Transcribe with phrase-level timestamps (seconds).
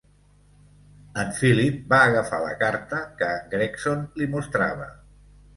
[1.23, 4.91] En Philip va agafar la carta que en Gregson li mostrava.